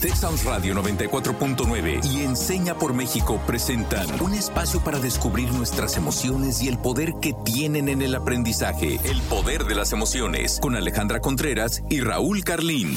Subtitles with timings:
[0.00, 6.68] Texas Radio 94.9 y Enseña por México presentan un espacio para descubrir nuestras emociones y
[6.68, 8.98] el poder que tienen en el aprendizaje.
[9.04, 12.96] El poder de las emociones con Alejandra Contreras y Raúl Carlín.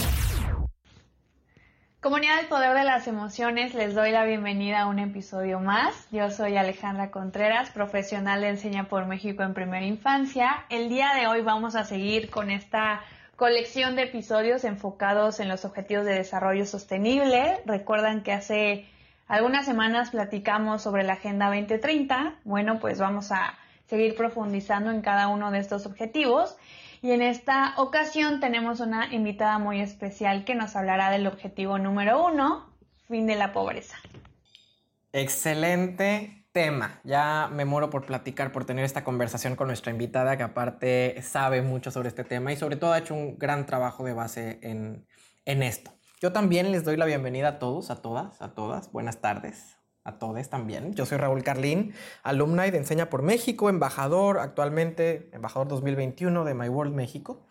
[1.99, 6.07] Comunidad del Poder de las Emociones, les doy la bienvenida a un episodio más.
[6.11, 10.65] Yo soy Alejandra Contreras, profesional de Enseña por México en Primera Infancia.
[10.69, 13.01] El día de hoy vamos a seguir con esta
[13.43, 17.59] colección de episodios enfocados en los objetivos de desarrollo sostenible.
[17.65, 18.85] Recuerdan que hace
[19.27, 22.35] algunas semanas platicamos sobre la Agenda 2030.
[22.45, 26.55] Bueno, pues vamos a seguir profundizando en cada uno de estos objetivos.
[27.01, 32.25] Y en esta ocasión tenemos una invitada muy especial que nos hablará del objetivo número
[32.25, 32.73] uno,
[33.09, 33.97] fin de la pobreza.
[35.11, 37.01] Excelente tema.
[37.03, 41.61] Ya me muero por platicar, por tener esta conversación con nuestra invitada, que aparte sabe
[41.61, 45.05] mucho sobre este tema y sobre todo ha hecho un gran trabajo de base en,
[45.45, 45.91] en esto.
[46.21, 48.91] Yo también les doy la bienvenida a todos, a todas, a todas.
[48.91, 50.93] Buenas tardes a todos también.
[50.93, 56.69] Yo soy Raúl Carlín, alumni de Enseña por México, embajador actualmente, embajador 2021 de My
[56.69, 57.47] World México.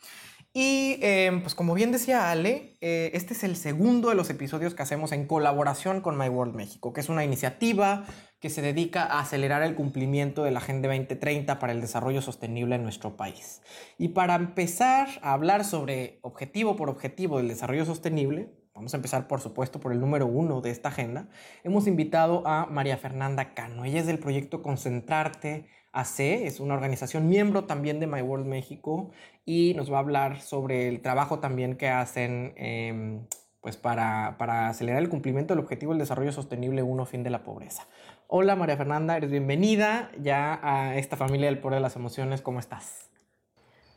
[0.55, 4.75] Y em, pues como bien decía Ale, eh, este es el segundo de los episodios
[4.75, 8.05] que hacemos en colaboración con My World México, que es una iniciativa
[8.39, 12.75] que se dedica a acelerar el cumplimiento de la Agenda 2030 para el desarrollo sostenible
[12.75, 13.63] en nuestro país.
[13.97, 19.29] Y para empezar a hablar sobre objetivo por objetivo del desarrollo sostenible, Vamos a empezar,
[19.29, 21.29] por supuesto, por el número uno de esta agenda.
[21.63, 23.85] Hemos invitado a María Fernanda Cano.
[23.85, 29.11] Ella es del proyecto Concentrarte AC, es una organización miembro también de My World México
[29.45, 33.27] y nos va a hablar sobre el trabajo también que hacen em,
[33.61, 37.45] pues para, para, acelerar el cumplimiento del objetivo del desarrollo sostenible uno, fin de la
[37.45, 37.87] pobreza.
[38.27, 42.41] Hola María Fernanda, eres bienvenida ya a esta familia del poder de las emociones.
[42.41, 43.11] ¿Cómo estás?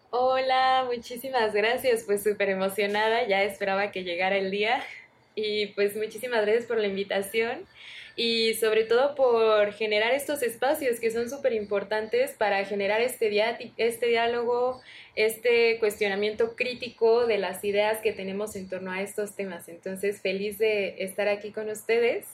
[0.09, 4.83] Hola, muchísimas gracias, pues súper emocionada, ya esperaba que llegara el día
[5.35, 7.65] y pues muchísimas gracias por la invitación
[8.15, 13.29] y sobre todo por generar estos espacios que son súper importantes para generar este,
[13.77, 14.81] este diálogo,
[15.15, 19.67] este cuestionamiento crítico de las ideas que tenemos en torno a estos temas.
[19.67, 22.25] Entonces, feliz de estar aquí con ustedes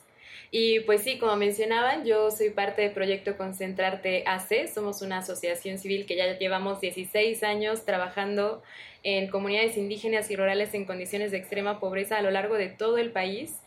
[0.54, 4.68] y pues sí, como mencionaban, yo soy parte del proyecto Concentrarte AC.
[4.68, 8.62] Somos una asociación civil que ya llevamos 16 años trabajando
[9.04, 12.98] en comunidades indígenas y rurales en condiciones de extrema pobreza a lo largo de todo
[12.98, 13.62] el país.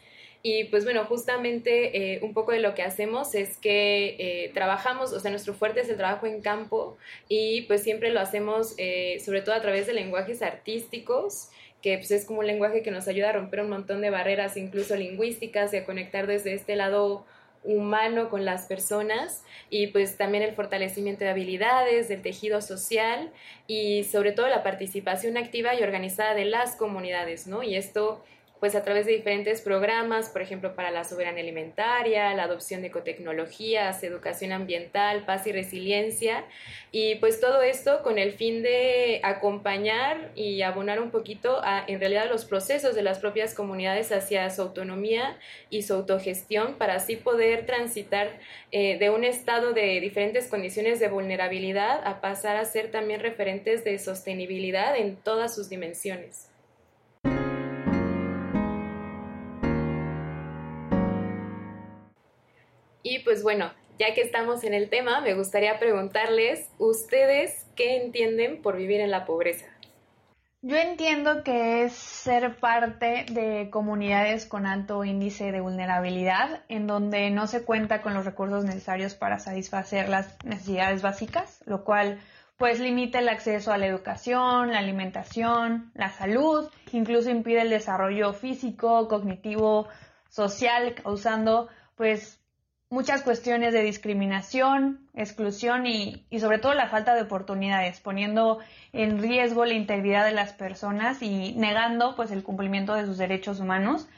[0.46, 5.14] Y pues bueno, justamente eh, un poco de lo que hacemos es que eh, trabajamos,
[5.14, 6.98] o sea, nuestro fuerte es el trabajo en campo
[7.30, 11.48] y pues siempre lo hacemos eh, sobre todo a través de lenguajes artísticos
[11.80, 14.58] que pues, es como un lenguaje que nos ayuda a romper un montón de barreras,
[14.58, 17.24] incluso lingüísticas, y a conectar desde este lado
[17.62, 23.32] humano con las personas y pues también el fortalecimiento de habilidades, del tejido social
[23.66, 27.62] y sobre todo la participación activa y organizada de las comunidades, ¿no?
[27.62, 28.22] Y esto
[28.64, 32.86] pues a través de diferentes programas, por ejemplo, para la soberanía alimentaria, la adopción de
[32.86, 36.46] ecotecnologías, educación ambiental, paz y resiliencia,
[36.90, 42.00] y pues todo esto con el fin de acompañar y abonar un poquito a, en
[42.00, 45.38] realidad, los procesos de las propias comunidades hacia su autonomía
[45.68, 48.30] y su autogestión para así poder transitar
[48.72, 53.84] eh, de un estado de diferentes condiciones de vulnerabilidad a pasar a ser también referentes
[53.84, 56.53] de sostenibilidad en todas sus dimensiones.
[63.14, 68.60] Y pues bueno, ya que estamos en el tema, me gustaría preguntarles, ¿ustedes qué entienden
[68.60, 69.66] por vivir en la pobreza?
[70.62, 77.30] Yo entiendo que es ser parte de comunidades con alto índice de vulnerabilidad, en donde
[77.30, 82.18] no se cuenta con los recursos necesarios para satisfacer las necesidades básicas, lo cual
[82.56, 88.32] pues limita el acceso a la educación, la alimentación, la salud, incluso impide el desarrollo
[88.32, 89.86] físico, cognitivo,
[90.28, 92.40] social, causando pues
[92.94, 98.60] muchas cuestiones de discriminación, exclusión y, sobre todo la falta de oportunidades, poniendo
[98.92, 103.58] en riesgo la integridad de las personas y negando pues el cumplimiento de sus derechos
[103.58, 104.08] humanos.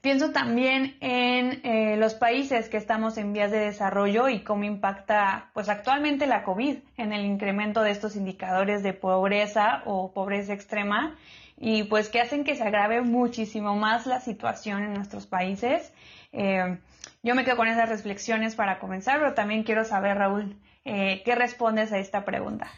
[0.00, 5.50] Pienso también en eh, los países que estamos en vías de desarrollo y cómo impacta
[5.52, 11.14] pues actualmente la COVID en el incremento de estos indicadores de pobreza o pobreza extrema
[11.60, 15.92] y pues que hacen que se agrave muchísimo más la situación en nuestros países.
[16.32, 16.78] Eh,
[17.22, 21.34] yo me quedo con esas reflexiones para comenzar, pero también quiero saber, Raúl, eh, ¿qué
[21.34, 22.70] respondes a esta pregunta?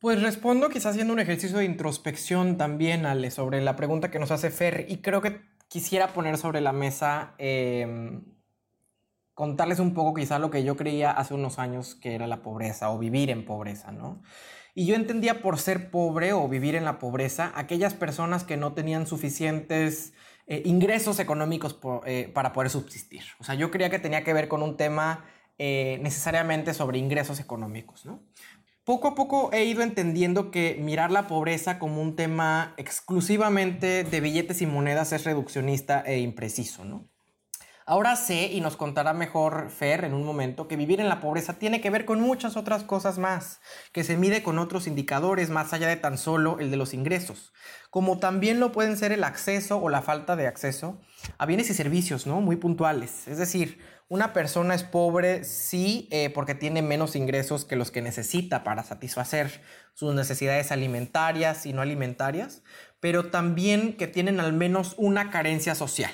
[0.00, 4.30] Pues respondo quizás haciendo un ejercicio de introspección también, Ale, sobre la pregunta que nos
[4.30, 8.22] hace Fer, y creo que quisiera poner sobre la mesa, em,
[9.34, 12.90] contarles un poco quizás lo que yo creía hace unos años que era la pobreza
[12.90, 14.22] o vivir en pobreza, ¿no?
[14.74, 18.74] Y yo entendía por ser pobre o vivir en la pobreza aquellas personas que no
[18.74, 20.12] tenían suficientes
[20.50, 23.22] eh, ingresos económicos eh, para poder subsistir.
[23.38, 25.26] O sea, yo creía que tenía que ver con un tema
[25.58, 28.22] eh, necesariamente sobre ingresos económicos, ¿no?
[28.82, 34.20] Poco a poco he ido entendiendo que mirar la pobreza como un tema exclusivamente de
[34.22, 37.06] billetes y monedas es reduccionista e impreciso, ¿no?
[37.90, 41.54] Ahora sé, y nos contará mejor Fer en un momento, que vivir en la pobreza
[41.54, 43.62] tiene que ver con muchas otras cosas más,
[43.92, 47.54] que se mide con otros indicadores más allá de tan solo el de los ingresos,
[47.88, 51.00] como también lo pueden ser el acceso o la falta de acceso
[51.38, 52.42] a bienes y servicios, ¿no?
[52.42, 53.26] Muy puntuales.
[53.26, 53.78] Es decir,
[54.10, 58.84] una persona es pobre sí eh, porque tiene menos ingresos que los que necesita para
[58.84, 59.62] satisfacer
[59.94, 62.62] sus necesidades alimentarias y no alimentarias,
[63.00, 66.10] pero también que tienen al menos una carencia social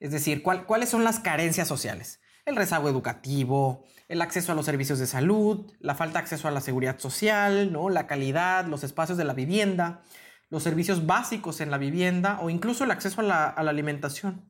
[0.00, 2.20] es decir, ¿cuáles son las carencias sociales?
[2.44, 6.50] El rezago educativo, el acceso a los servicios de salud, la falta de acceso a
[6.50, 7.88] la seguridad social, ¿no?
[7.88, 10.02] la calidad, los espacios de la vivienda,
[10.50, 14.44] los servicios básicos en la vivienda o incluso el acceso a la, alimentación.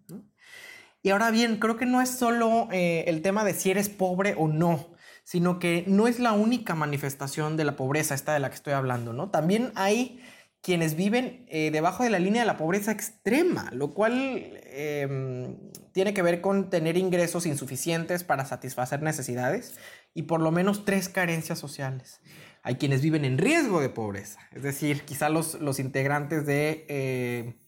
[1.02, 4.35] Y ahora bien, creo que no es solo eh, el tema de si eres pobre
[4.37, 4.88] o no,
[5.23, 8.73] sino que no es la única manifestación de la pobreza esta de la que estoy
[8.73, 9.31] hablando, ¿no?
[9.31, 10.20] También hay
[10.65, 15.59] quienes viven eh, debajo de la línea de la pobreza extrema, lo cual em,
[15.93, 19.79] tiene que ver con tener ingresos insuficientes para satisfacer necesidades
[20.15, 22.23] y por lo menos tres carencias sociales.
[22.63, 27.61] Hay quienes viven en riesgo de pobreza, es decir, quizá los, los integrantes de eh,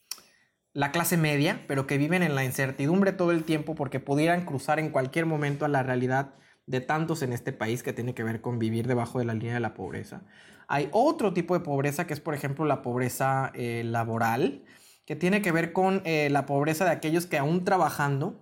[0.73, 4.79] la clase media, pero que viven en la incertidumbre todo el tiempo porque pudieran cruzar
[4.79, 6.35] en cualquier momento a la realidad
[6.65, 9.53] de tantos en este país que tiene que ver con vivir debajo de la línea
[9.53, 10.23] de la pobreza.
[10.69, 14.65] Hay otro tipo de pobreza que es, por ejemplo, la pobreza eh, laboral,
[15.05, 18.41] que tiene que ver con eh, la pobreza de aquellos que aún trabajando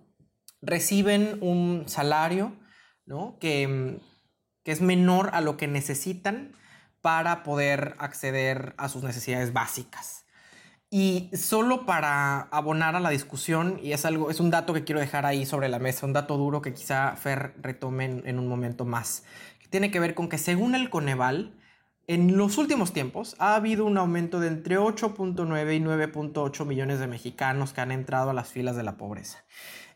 [0.63, 2.57] reciben un salario
[3.39, 4.01] que,
[4.63, 6.53] que es menor a lo que necesitan
[7.03, 10.25] para poder acceder a sus necesidades básicas.
[10.89, 15.01] Y solo para abonar a la discusión, y es algo, es un dato que quiero
[15.01, 18.47] dejar ahí sobre la mesa, un dato duro que quizá Fer retome en, en un
[18.47, 19.25] momento más,
[19.59, 21.53] que tiene que ver con que según el Coneval,
[22.07, 27.07] en los últimos tiempos ha habido un aumento de entre 8.9 y 9.8 millones de
[27.07, 29.45] mexicanos que han entrado a las filas de la pobreza.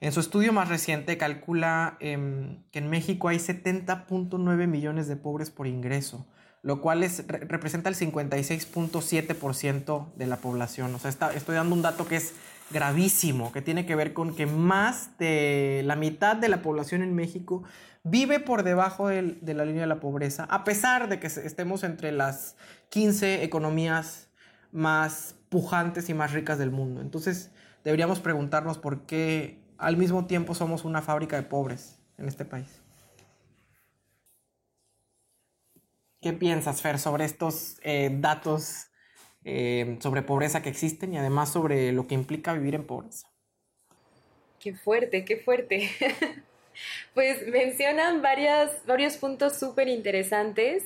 [0.00, 5.50] En su estudio más reciente calcula em, que en México hay 70.9 millones de pobres
[5.50, 6.26] por ingreso,
[6.62, 10.94] lo cual es, representa el 56.7% de la población.
[10.94, 12.34] O sea, estoy dando un dato que es
[12.70, 17.14] gravísimo, que tiene que ver con que más de la mitad de la población en
[17.14, 17.64] México
[18.10, 22.12] vive por debajo de, la línea de la pobreza, a pesar de que estemos entre
[22.12, 22.56] las
[22.90, 24.30] 15 economías
[24.72, 27.00] más pujantes y más ricas del mundo.
[27.00, 27.50] Entonces,
[27.84, 32.82] deberíamos preguntarnos por qué al mismo tiempo somos una fábrica de pobres en este país.
[36.20, 38.88] ¿Qué piensas, Fer, sobre estos eh, datos
[39.44, 43.28] eh, sobre pobreza que existen y además sobre lo que implica vivir en pobreza?
[44.58, 45.88] Qué fuerte, qué fuerte.
[47.14, 50.84] Pues mencionan varios puntos súper interesantes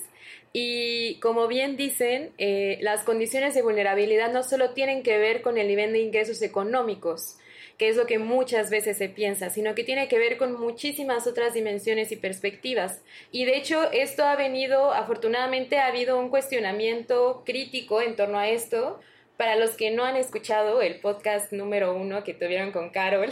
[0.52, 5.56] y como bien dicen, eh, las condiciones de vulnerabilidad no solo tienen que ver con
[5.56, 7.38] el nivel de ingresos económicos,
[7.78, 11.26] que es lo que muchas veces se piensa, sino que tiene que ver con muchísimas
[11.26, 13.00] otras dimensiones y perspectivas.
[13.30, 18.48] Y de hecho, esto ha venido, afortunadamente ha habido un cuestionamiento crítico en torno a
[18.48, 19.00] esto.
[19.38, 23.30] Para los que no han escuchado el podcast número uno que tuvieron con Carol,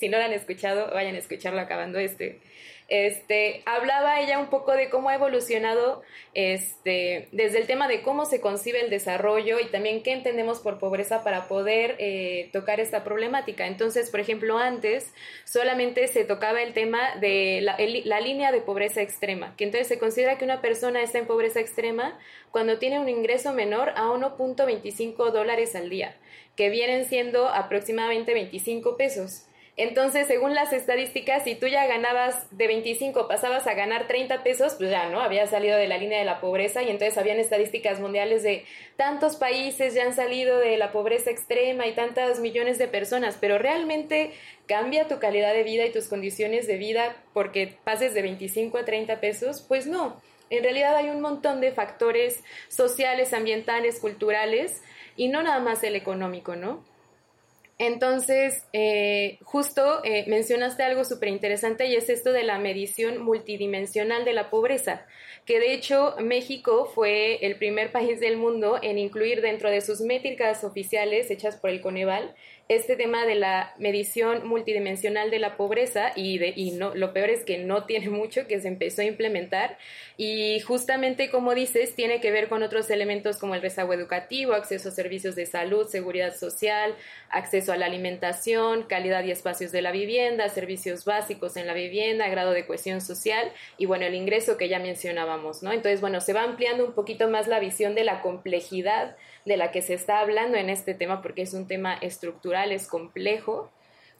[0.00, 2.40] si no lo han escuchado, vayan a escucharlo acabando este.
[2.90, 6.02] Este, hablaba ella un poco de cómo ha evolucionado
[6.34, 10.80] este, desde el tema de cómo se concibe el desarrollo y también qué entendemos por
[10.80, 13.68] pobreza para poder eh, tocar esta problemática.
[13.68, 15.12] Entonces, por ejemplo, antes
[15.44, 20.00] solamente se tocaba el tema de la, la línea de pobreza extrema, que entonces se
[20.00, 22.18] considera que una persona está en pobreza extrema
[22.50, 26.16] cuando tiene un ingreso menor a 1.25 dólares al día,
[26.56, 29.44] que vienen siendo aproximadamente 25 pesos.
[29.82, 34.74] Entonces, según las estadísticas, si tú ya ganabas de 25, pasabas a ganar 30 pesos,
[34.74, 35.22] pues ya, ¿no?
[35.22, 39.36] Había salido de la línea de la pobreza y entonces habían estadísticas mundiales de tantos
[39.36, 44.32] países ya han salido de la pobreza extrema y tantas millones de personas, pero realmente
[44.66, 48.84] cambia tu calidad de vida y tus condiciones de vida porque pases de 25 a
[48.84, 50.20] 30 pesos, pues no.
[50.50, 54.82] En realidad hay un montón de factores sociales, ambientales, culturales
[55.16, 56.84] y no nada más el económico, ¿no?
[57.80, 64.26] Entonces, eh, justo eh, mencionaste algo súper interesante y es esto de la medición multidimensional
[64.26, 65.06] de la pobreza,
[65.46, 70.02] que de hecho México fue el primer país del mundo en incluir dentro de sus
[70.02, 72.34] métricas oficiales hechas por el Coneval
[72.70, 77.28] este tema de la medición multidimensional de la pobreza y, de, y no, lo peor
[77.28, 79.76] es que no tiene mucho que se empezó a implementar
[80.16, 84.90] y justamente como dices tiene que ver con otros elementos como el rezago educativo, acceso
[84.90, 86.94] a servicios de salud, seguridad social,
[87.28, 92.28] acceso a la alimentación, calidad y espacios de la vivienda, servicios básicos en la vivienda,
[92.28, 95.72] grado de cohesión social y bueno, el ingreso que ya mencionábamos, ¿no?
[95.72, 99.70] Entonces, bueno, se va ampliando un poquito más la visión de la complejidad de la
[99.70, 103.70] que se está hablando en este tema porque es un tema estructural, es complejo.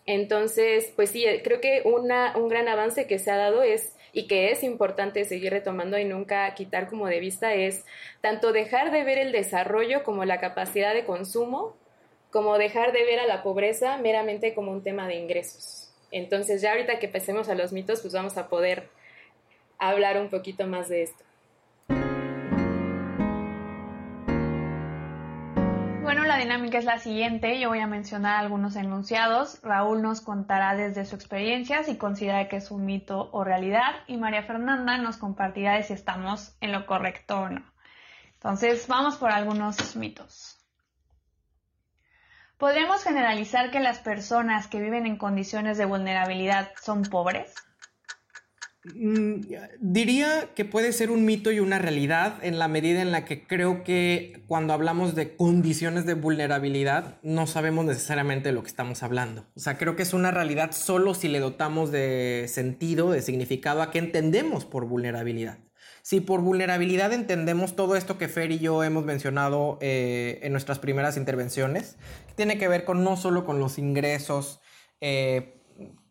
[0.06, 4.26] Entonces, pues sí, creo que una, un gran avance que se ha dado es y
[4.26, 7.84] que es importante seguir retomando y nunca quitar como de vista es
[8.20, 11.76] tanto dejar de ver el desarrollo como la capacidad de consumo,
[12.30, 15.92] como dejar de ver a la pobreza meramente como un tema de ingresos.
[16.10, 18.88] Entonces ya ahorita que pasemos a los mitos, pues vamos a poder
[19.78, 21.24] hablar un poquito más de esto.
[26.40, 27.60] Dinámica es la siguiente.
[27.60, 29.60] Yo voy a mencionar algunos enunciados.
[29.62, 34.16] Raúl nos contará desde su experiencia si considera que es un mito o realidad y
[34.16, 37.62] María Fernanda nos compartirá de si estamos en lo correcto o no.
[38.34, 40.58] Entonces, vamos por algunos mitos.
[42.56, 47.54] ¿Podríamos generalizar que las personas que viven en condiciones de vulnerabilidad son pobres?
[48.82, 49.42] Mm,
[49.80, 53.46] diría que puede ser un mito y una realidad en la medida en la que
[53.46, 59.02] creo que cuando hablamos de condiciones de vulnerabilidad no sabemos necesariamente de lo que estamos
[59.02, 59.46] hablando.
[59.54, 63.82] O sea, creo que es una realidad solo si le dotamos de sentido, de significado
[63.82, 65.58] a qué entendemos por vulnerabilidad.
[66.02, 70.78] Si por vulnerabilidad entendemos todo esto que Fer y yo hemos mencionado eh, en nuestras
[70.78, 71.98] primeras intervenciones,
[72.34, 74.60] tiene que ver con no solo con los ingresos,
[75.02, 75.59] eh,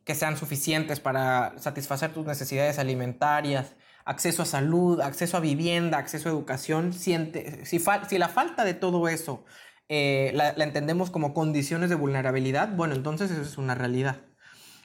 [0.10, 3.76] que sean suficientes para satisfacer tus necesidades alimentarias,
[4.06, 6.94] acceso a salud, acceso a vivienda, acceso a educación.
[6.94, 7.16] Si,
[7.64, 9.46] si, la falta de todo eso
[9.88, 14.22] eh, la, entendemos como condiciones de vulnerabilidad, bueno, entonces eso es una realidad.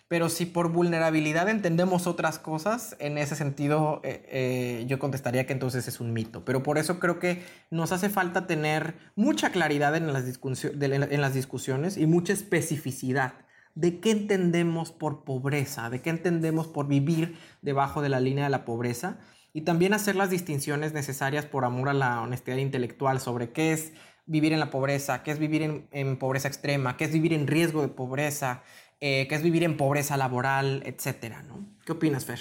[0.09, 5.55] Pero si por vulnerabilidad entendemos otras cosas, en ese sentido eh, eh, yo contestaría que
[5.55, 6.45] entonces es un mito.
[6.45, 11.33] Pero por eso creo que nos hace falta tener mucha claridad en las, en las
[11.33, 13.33] discusiones y mucha especificidad
[13.75, 18.51] de qué entendemos por pobreza, de qué entendemos por vivir debajo de la línea de
[18.51, 19.19] la pobreza
[19.53, 23.93] y también hacer las distinciones necesarias por amor a la honestidad intelectual sobre qué es
[24.27, 27.83] vivir en la pobreza, qué es vivir en, pobreza extrema, qué es vivir en riesgo
[27.83, 28.63] de pobreza,
[29.01, 31.67] eh, qué es vivir en pobreza laboral, etcétera, ¿no?
[31.85, 32.41] ¿Qué opinas, Fer?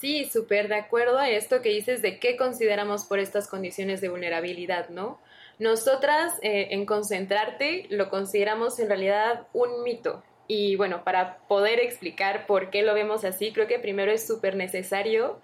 [0.00, 4.10] Sí, súper de acuerdo a esto que dices de qué consideramos por estas condiciones de
[4.10, 5.20] vulnerabilidad, ¿no?
[5.58, 10.22] Nosotras eh, en concentrarte lo consideramos en realidad un mito.
[10.46, 14.56] Y bueno, para poder explicar por qué lo vemos así, creo que primero es súper
[14.56, 15.40] necesario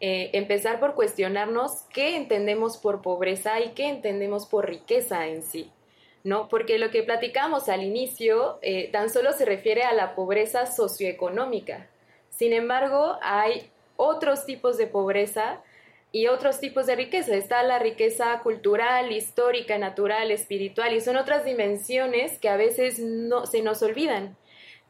[0.00, 5.70] eh, empezar por cuestionarnos qué entendemos por pobreza y qué entendemos por riqueza en sí.
[6.24, 6.48] ¿no?
[6.48, 11.88] Porque lo que platicamos al inicio eh, tan solo se refiere a la pobreza socioeconómica.
[12.30, 15.60] Sin embargo, hay otros tipos de pobreza
[16.12, 17.34] y otros tipos de riqueza.
[17.34, 23.46] Está la riqueza cultural, histórica, natural, espiritual y son otras dimensiones que a veces no
[23.46, 24.36] se nos olvidan.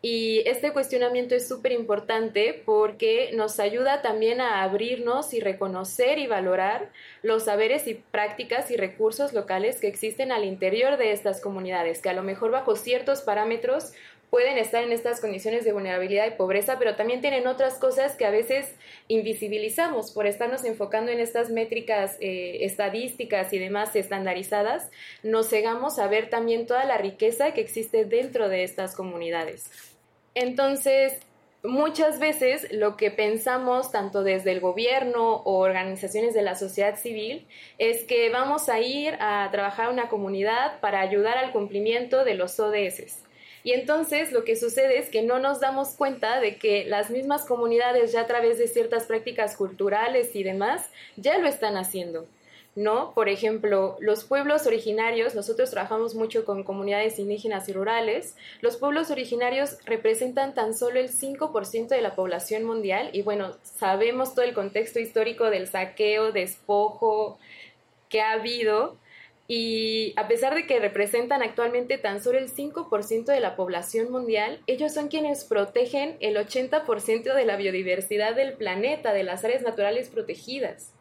[0.02, 6.26] Y este cuestionamiento es súper importante porque nos ayuda también a abrirnos y reconocer y
[6.26, 6.90] valorar
[7.22, 12.08] los saberes y prácticas y recursos locales que existen al interior de estas comunidades, que
[12.08, 13.92] a lo mejor bajo ciertos parámetros
[14.30, 18.24] pueden estar en estas condiciones de vulnerabilidad y pobreza, pero también tienen otras cosas que
[18.24, 18.74] a veces
[19.08, 24.88] invisibilizamos por estarnos enfocando en estas métricas eh, estadísticas y demás estandarizadas,
[25.24, 29.68] nos cegamos a ver también toda la riqueza que existe dentro de estas comunidades.
[30.34, 31.18] Entonces,
[31.64, 37.48] muchas veces lo que pensamos tanto desde el gobierno o organizaciones de la sociedad civil
[37.78, 42.34] es que vamos a ir a trabajar a una comunidad para ayudar al cumplimiento de
[42.34, 43.24] los ODS
[43.62, 47.44] y entonces lo que sucede es que no nos damos cuenta de que las mismas
[47.44, 52.26] comunidades ya a través de ciertas prácticas culturales y demás ya lo están haciendo.
[52.76, 53.12] ¿no?
[53.14, 59.10] Por ejemplo, los pueblos originarios, nosotros trabajamos mucho con comunidades indígenas y rurales, los pueblos
[59.10, 64.54] originarios representan tan solo el 5% de la población mundial y bueno, sabemos todo el
[64.54, 67.38] contexto histórico del saqueo, despojo
[68.08, 68.96] que ha habido
[69.52, 74.60] y a pesar de que representan actualmente tan solo el 5% de la población mundial,
[74.68, 80.08] ellos son quienes protegen el 80% de la biodiversidad del planeta, de las áreas naturales
[80.08, 80.94] protegidas.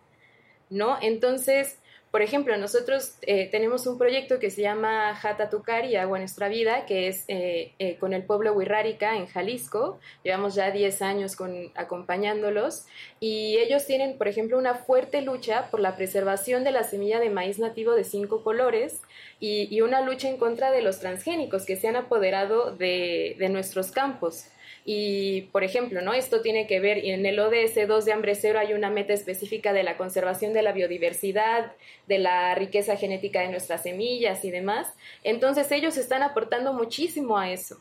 [0.72, 0.98] ¿No?
[1.00, 1.78] Entonces,
[2.12, 6.88] Por ejemplo, nosotros eh, tenemos un proyecto que se llama Jata Tucari, Agua Nuestra Vida,
[6.88, 10.00] que es eh, eh, con el pueblo Huirrárica en Jalisco.
[10.24, 11.38] Llevamos ya 10 años
[11.76, 12.88] acompañándolos
[13.20, 17.30] y ellos tienen, por ejemplo, una fuerte lucha por la preservación de la semilla de
[17.30, 19.02] maíz nativo de cinco colores
[19.40, 23.92] y, una lucha en contra de los transgénicos que se han apoderado de, de nuestros
[23.92, 24.46] campos.
[24.86, 26.14] Y, por ejemplo, ¿no?
[26.14, 29.74] Esto tiene que ver, en el ODS 2 de Hambre Cero hay una meta específica
[29.74, 31.74] de la conservación de la biodiversidad,
[32.08, 34.94] de la riqueza genética de nuestras semillas y demás.
[35.24, 37.78] Entonces ellos están aportando muchísimo a eso.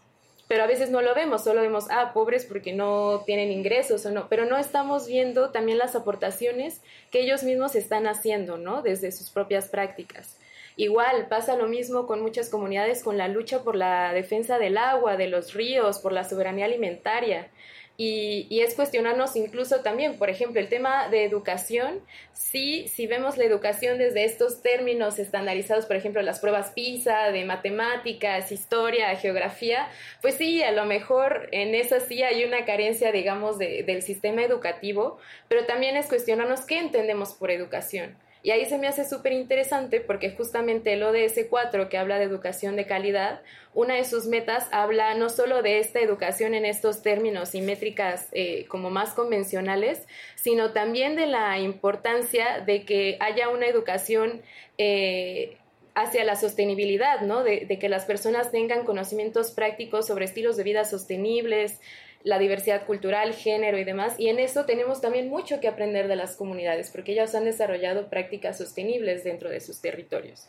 [0.49, 4.11] Pero a veces no lo vemos, solo vemos, ah, pobres porque no tienen ingresos o
[4.11, 8.81] no, pero no estamos viendo también las aportaciones que ellos mismos están haciendo, ¿no?
[8.81, 10.39] Desde sus propias prácticas.
[10.79, 15.17] Igual pasa lo mismo con muchas comunidades con la lucha por la defensa del agua,
[15.17, 17.49] de los ríos, por la soberanía alimentaria.
[17.97, 22.01] Y, es cuestionarnos incluso también, por ejemplo, el tema de educación.
[22.33, 27.45] Sí, si vemos la educación desde estos términos estandarizados, por ejemplo, las pruebas PISA de
[27.45, 29.89] matemáticas, historia, geografía,
[30.23, 35.19] pues sí, a lo mejor en eso sí hay una carencia, digamos, del sistema educativo,
[35.49, 38.17] pero también es cuestionarnos qué entendemos por educación.
[38.43, 42.25] Y ahí se me hace súper interesante porque justamente el ODS 4, que habla de
[42.25, 43.41] educación de calidad,
[43.75, 48.29] una de sus metas habla no solo de esta educación en estos términos y métricas
[48.33, 54.43] eh, como más convencionales, sino también de la importancia de que haya una educación
[54.79, 55.57] eh,
[55.95, 57.43] hacia la sostenibilidad, ¿no?
[57.43, 61.81] De, de, que las personas tengan conocimientos prácticos sobre estilos de vida sostenibles,
[62.25, 64.15] la diversidad cultural, género y demás.
[64.19, 68.09] Y en eso tenemos también mucho que aprender de las comunidades, porque ellas han desarrollado
[68.09, 70.49] prácticas sostenibles dentro de sus territorios.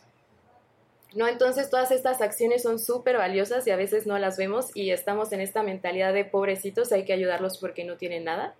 [1.14, 1.26] ¿No?
[1.26, 5.32] Entonces todas estas acciones son súper valiosas y a veces no las vemos y estamos
[5.32, 8.54] en esta mentalidad de pobrecitos, hay que ayudarlos porque no tienen nada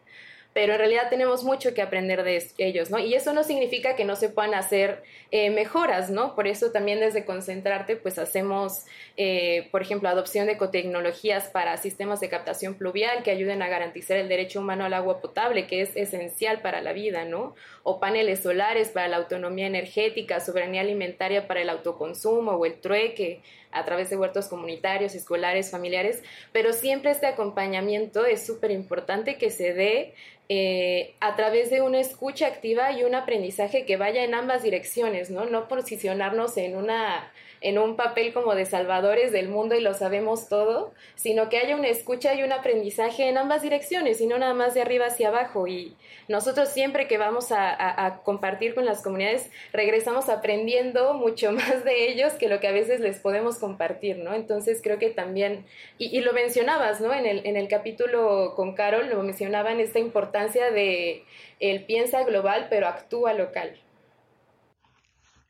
[0.53, 2.99] pero en realidad tenemos mucho que aprender de ellos, ¿no?
[2.99, 6.35] Y eso no significa que no se puedan hacer eh, mejoras, ¿no?
[6.35, 8.85] Por eso también desde Concentrarte, pues hacemos,
[9.17, 14.17] eh, por ejemplo, adopción de ecotecnologías para sistemas de captación pluvial que ayuden a garantizar
[14.17, 17.55] el derecho humano al agua potable, que es esencial para la vida, ¿no?
[17.85, 23.41] O paneles solares para la autonomía energética, soberanía alimentaria para el autoconsumo o el trueque
[23.73, 29.51] a través de huertos comunitarios, escolares, familiares, pero siempre este acompañamiento es súper importante que
[29.51, 30.15] se dé
[30.53, 35.31] eh, a través de una escucha activa y un aprendizaje que vaya en ambas direcciones,
[35.31, 35.47] ¿no?
[35.47, 40.49] No posicionarnos en una en un papel como de salvadores del mundo y lo sabemos
[40.49, 44.55] todo, sino que haya una escucha y un aprendizaje en ambas direcciones y no nada
[44.55, 45.67] más de arriba hacia abajo.
[45.67, 45.95] Y
[46.29, 52.33] nosotros siempre que vamos a, compartir con las comunidades, regresamos aprendiendo mucho más de ellos
[52.35, 54.35] que lo que a veces les podemos compartir, ¿no?
[54.35, 55.67] Entonces creo que también,
[55.99, 57.13] y, lo mencionabas, ¿no?
[57.13, 61.25] En el, en el capítulo con Carol, lo mencionaban esta importancia de
[61.59, 63.79] el piensa global pero actúa local.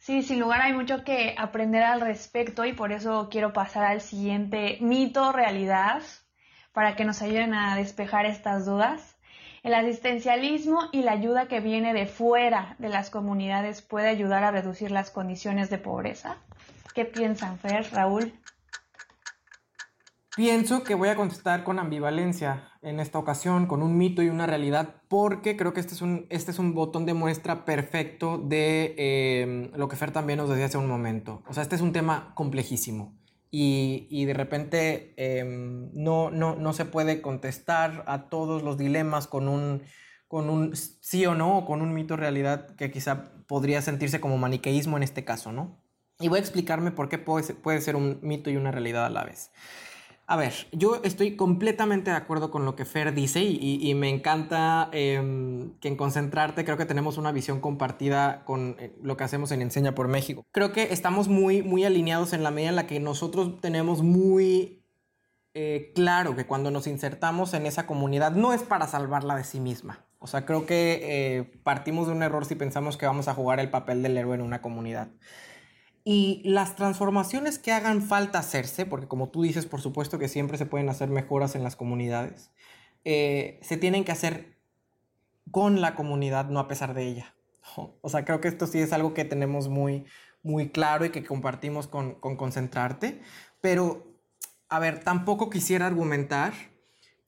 [0.00, 4.00] Sí, sin lugar hay mucho que aprender al respecto y por eso quiero pasar al
[4.00, 6.02] siguiente mito realidad
[6.72, 9.18] para que nos ayuden a despejar estas dudas.
[9.62, 14.50] El asistencialismo y la ayuda que viene de fuera de las comunidades puede ayudar a
[14.50, 16.38] reducir las condiciones de pobreza.
[16.94, 18.32] ¿Qué piensan, Fer, Raúl?
[20.34, 24.46] Pienso que voy a contestar con ambivalencia en esta ocasión, con un mito y una
[24.46, 28.94] realidad, porque creo que este es un, este es un botón de muestra perfecto de
[29.42, 31.42] em, lo que Fer también nos decía hace un momento.
[31.46, 33.14] O sea, este es un tema complejísimo
[33.50, 39.26] y, y de repente em, no, no, no se puede contestar a todos los dilemas
[39.26, 39.82] con un,
[40.26, 44.38] con un sí o no, o con un mito realidad que quizá podría sentirse como
[44.38, 45.82] maniqueísmo en este caso, ¿no?
[46.18, 49.10] Y voy a explicarme por qué puede puede ser un mito y una realidad a
[49.10, 49.50] la vez.
[50.30, 54.88] A ver, yo estoy completamente de acuerdo con lo que Fer dice y, me encanta
[54.92, 59.50] em, que en Concentrarte creo que tenemos una visión compartida con eh, lo que hacemos
[59.50, 60.46] en Enseña por México.
[60.52, 64.84] Creo que estamos muy, muy alineados en la medida en la que nosotros tenemos muy
[65.52, 69.58] eh, claro que cuando nos insertamos en esa comunidad no es para salvarla de sí
[69.58, 70.06] misma.
[70.20, 73.58] O sea, creo que eh, partimos de un error si pensamos que vamos a jugar
[73.58, 75.08] el papel del héroe en una comunidad.
[76.04, 80.56] Y las transformaciones que hagan falta hacerse, porque como tú dices, por supuesto que siempre
[80.56, 82.50] se pueden hacer mejoras en las comunidades,
[83.04, 84.56] eh, se tienen que hacer
[85.50, 87.34] con la comunidad, no a pesar de ella.
[88.02, 90.04] O sea, creo que esto sí es algo que tenemos muy,
[90.42, 93.20] muy claro y que compartimos con, con Concentrarte,
[93.60, 94.06] pero,
[94.68, 96.54] a ver, tampoco quisiera argumentar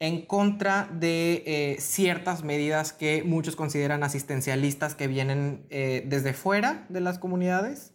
[0.03, 6.87] en contra de eh, ciertas medidas que muchos consideran asistencialistas que vienen eh, desde fuera
[6.89, 7.95] de las comunidades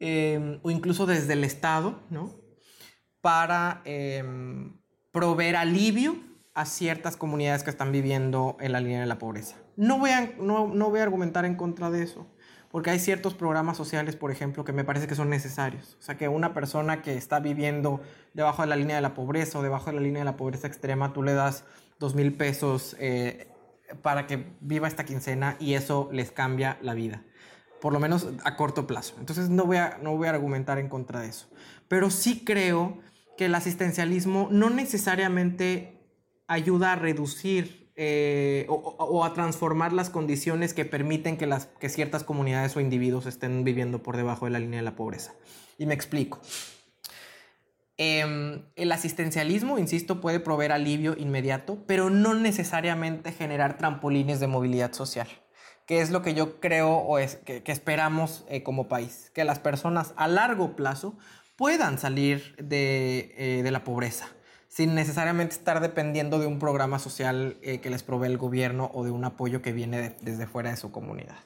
[0.00, 2.34] Em, o incluso desde el Estado, ¿no?
[3.20, 4.72] Para em,
[5.12, 6.16] proveer alivio
[6.54, 9.56] a ciertas comunidades que están viviendo en la línea de la pobreza.
[9.76, 12.26] No voy, a, no, no voy a argumentar en contra de eso,
[12.70, 15.96] porque hay ciertos programas sociales, por ejemplo, que me parece que son necesarios.
[16.00, 18.00] O sea, que una persona que está viviendo
[18.32, 20.66] debajo de la línea de la pobreza o debajo de la línea de la pobreza
[20.66, 21.64] extrema, tú le das
[21.98, 23.48] dos mil pesos eh,
[24.02, 27.22] para que viva esta quincena y eso les cambia la vida,
[27.80, 29.14] por lo menos a corto plazo.
[29.18, 31.48] Entonces no voy a, no voy a argumentar en contra de eso.
[31.88, 32.98] Pero sí creo
[33.36, 35.98] que el asistencialismo no necesariamente
[36.46, 42.24] ayuda a reducir eh, o, a transformar las condiciones que permiten que, las, que ciertas
[42.24, 45.34] comunidades o individuos estén viviendo por debajo de la línea de la pobreza.
[45.76, 46.40] Y me explico.
[47.98, 54.94] Em, el asistencialismo, insisto, puede proveer alivio inmediato, pero no necesariamente generar trampolines de movilidad
[54.94, 55.28] social,
[55.90, 59.58] que es lo que yo creo o es que, esperamos eh, como país, que las
[59.58, 61.16] personas a largo plazo
[61.56, 64.28] puedan salir de, eh, de la pobreza
[64.68, 69.02] sin necesariamente estar dependiendo de un programa social eh, que les provee el gobierno o
[69.02, 71.38] de un apoyo que viene desde fuera de su comunidad.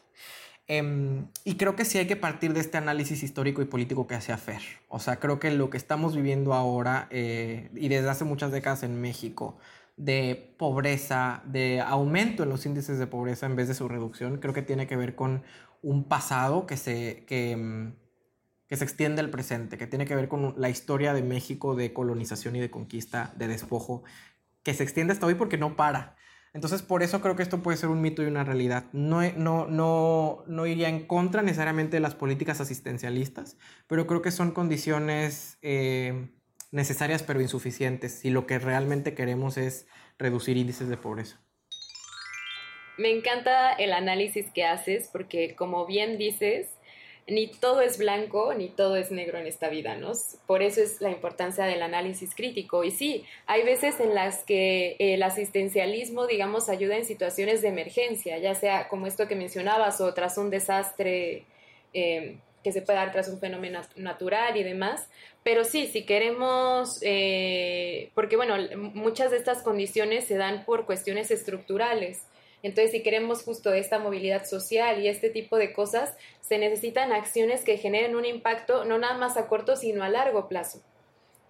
[0.66, 4.14] Em, y creo que sí hay que partir de este análisis histórico y político que
[4.14, 4.61] hace Fer.
[4.88, 9.00] O sea, creo que lo que estamos viviendo ahora y desde hace muchas décadas en
[9.00, 9.57] México,
[9.96, 14.54] de pobreza, de aumento en los índices de pobreza en vez de su reducción, creo
[14.54, 15.42] que tiene que ver con
[15.83, 17.94] un pasado que se, em,
[18.66, 21.92] que se extiende al presente, que tiene que ver con la historia de México de
[21.92, 24.02] colonización y de conquista, de despojo,
[24.62, 26.16] que se extiende hasta hoy porque no para.
[26.54, 28.85] Entonces, por eso creo que esto puede ser un mito y una realidad.
[28.92, 34.30] No, no, no, no iría en contra necesariamente de las políticas asistencialistas, pero creo que
[34.30, 36.30] son condiciones eh,
[36.75, 39.87] necesarias pero insuficientes si lo que realmente queremos es
[40.19, 41.41] reducir índices de pobreza.
[42.99, 46.69] Me encanta el análisis que haces porque, como bien dices,
[47.27, 50.13] ni todo es blanco ni todo es negro en esta vida, ¿no?
[50.47, 52.85] Por eso es la importancia del análisis crítico.
[52.85, 58.39] Y sí, hay veces en las que el asistencialismo, digamos, ayuda en situaciones de emergencia,
[58.39, 61.45] ya sea como esto que mencionabas o tras un desastre
[61.95, 65.09] eh, que se puede dar tras un fenómeno natural y demás.
[65.44, 68.57] Pero sí, si queremos, eh, porque bueno,
[68.94, 72.22] muchas de estas condiciones se dan por cuestiones estructurales.
[72.62, 77.62] Entonces, si queremos justo esta movilidad social y este tipo de cosas, se necesitan acciones
[77.62, 80.83] que generen un impacto no nada más a corto, sino a largo plazo.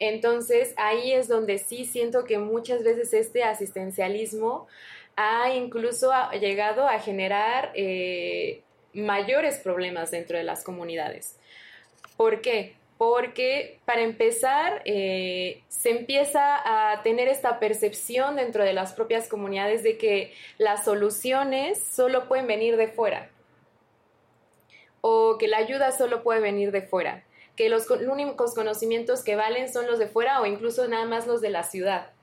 [0.01, 4.67] Entonces, ahí es donde sí siento que muchas veces este asistencialismo
[5.15, 8.64] ha incluso llegado a generar eh,
[8.95, 11.37] mayores problemas dentro de las comunidades.
[12.17, 12.77] ¿Por qué?
[12.97, 19.83] porque para empezar eh, se empieza a tener esta percepción dentro de las propias comunidades
[19.83, 23.31] de que las soluciones solo pueden venir de fuera
[25.01, 27.25] o que la ayuda solo puede venir de fuera,
[27.57, 31.43] que los únicos conocimientos que valen son los de fuera o incluso nada más los
[31.43, 32.14] de la ciudad.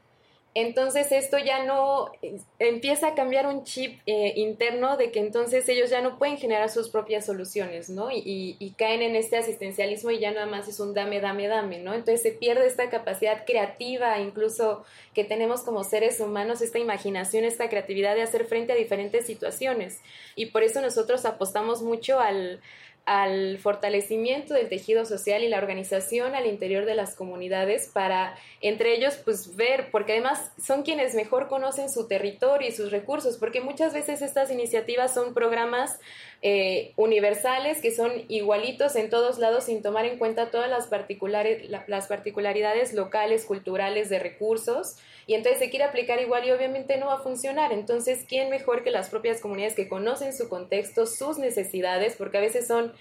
[0.54, 2.12] Entonces esto ya no
[2.60, 6.70] empieza a cambiar un chip eh, interno de que entonces ellos ya no pueden generar
[6.70, 8.12] sus propias soluciones, ¿no?
[8.12, 11.80] Y, y, caen en este asistencialismo y ya nada más es un dame, dame, dame,
[11.80, 11.94] ¿no?
[11.94, 14.84] Entonces se pierde esta capacidad creativa, incluso
[15.14, 20.02] que tenemos como seres humanos, esta imaginación, esta creatividad de hacer frente a diferentes situaciones.
[20.36, 22.60] Y por eso nosotros apostamos mucho al,
[23.06, 28.96] al fortalecimiento del tejido social y la organización al interior de las comunidades para entre
[28.96, 33.62] ellos pues ver, porque además son quienes mejor conocen su territorio y sus recursos, porque
[33.62, 36.00] muchas veces estas iniciativas son programas
[36.44, 41.70] eh, universales que son igualitos en todos lados sin tomar en cuenta todas las, particulares,
[41.70, 47.06] las particularidades locales, culturales, de recursos y entonces se quiere aplicar igual y obviamente no
[47.06, 47.72] va a funcionar.
[47.72, 52.16] Entonces, ¿quién mejor que las propias comunidades que conocen su contexto, sus necesidades?
[52.18, 52.92] Porque a veces son,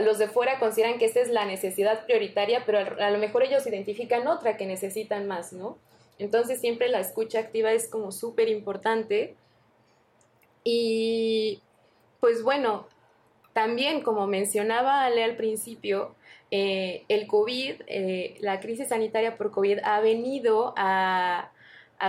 [0.00, 3.66] los de fuera consideran que esta es la necesidad prioritaria, pero a lo mejor ellos
[3.66, 5.78] identifican otra que necesitan más, ¿no?
[6.18, 9.34] Entonces siempre la escucha activa es como súper importante.
[10.62, 11.60] Y
[12.24, 12.86] pues bueno,
[13.52, 16.14] también como mencionaba Ale al principio,
[16.50, 21.52] eh, el COVID, eh, la crisis sanitaria por COVID ha venido a,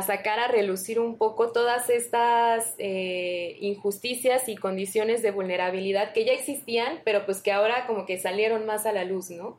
[0.07, 6.31] sacar a relucir un poco todas estas eh, injusticias y condiciones de vulnerabilidad que ya
[6.31, 9.57] existían, pero pues que ahora como que salieron más a la luz, ¿no?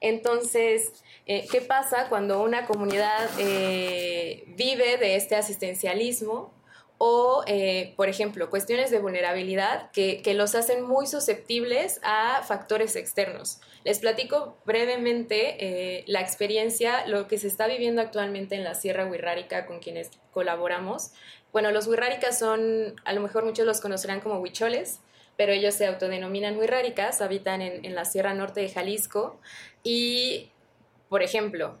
[0.00, 6.57] Entonces, ¿qué pasa cuando una comunidad vive de este asistencialismo?
[6.98, 13.60] O, eh, por ejemplo, cuestiones de vulnerabilidad que, los hacen muy susceptibles a factores externos.
[13.84, 15.56] Les platico brevemente
[15.98, 20.10] eh, la experiencia, lo que se está viviendo actualmente en la Sierra Huirrárica con quienes
[20.32, 21.12] colaboramos.
[21.52, 24.98] Bueno, los Huirráricas son, a lo mejor muchos los conocerán como huicholes,
[25.36, 29.38] pero ellos se autodenominan huirráricas, habitan en, la Sierra Norte de Jalisco
[29.84, 30.50] y,
[31.08, 31.76] por ejemplo,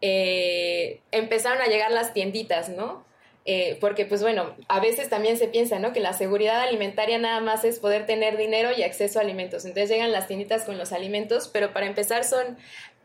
[0.00, 3.04] eh, empezaron a llegar las tienditas, ¿no?
[3.44, 5.92] Eh, porque pues bueno, a veces también se piensa, ¿no?
[5.92, 9.64] Que la seguridad alimentaria nada más es poder tener dinero y acceso a alimentos.
[9.64, 12.56] Entonces llegan las tienditas con los alimentos, pero para empezar son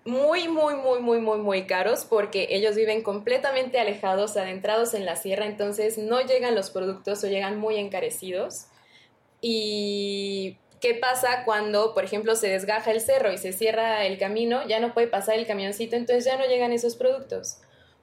[0.06, 5.16] muy, muy, muy, muy, muy, muy caros porque ellos viven completamente alejados, adentrados en la
[5.16, 8.68] sierra, entonces no llegan los productos o llegan muy encarecidos.
[9.42, 14.68] Y ¿Qué pasa cuando, por ejemplo, se desgaja el cerro y se cierra el camino?
[14.68, 17.58] Ya no puede pasar el camioncito, entonces ya no llegan esos productos.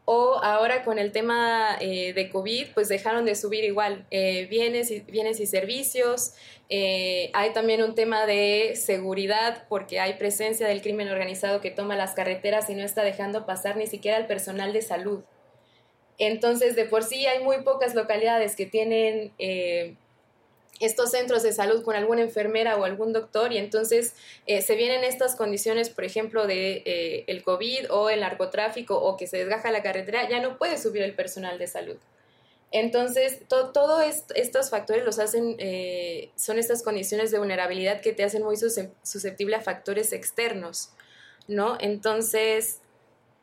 [0.07, 4.91] O ahora con el tema eh, de COVID, pues dejaron de subir igual eh, bienes,
[4.91, 6.35] y, bienes y servicios.
[6.69, 11.97] Eh, hay también un tema de seguridad porque hay presencia del crimen organizado que toma
[11.97, 15.23] las carreteras y no está dejando pasar ni siquiera al personal de salud.
[16.19, 19.33] Entonces, de por sí hay muy pocas localidades que tienen
[20.81, 24.15] estos centros de salud con alguna enfermera o algún doctor y entonces
[24.47, 29.17] eh, se vienen estas condiciones, por ejemplo, de eh, el COVID o el narcotráfico o
[29.17, 31.97] que se desgaja la carretera, ya no puede subir el personal de salud.
[32.73, 34.03] Entonces, todos
[34.35, 39.55] estos factores los hacen, eh, son estas condiciones de vulnerabilidad que te hacen muy susceptible
[39.55, 40.91] a factores externos,
[41.47, 41.79] ¿no?
[41.79, 42.81] Entonces,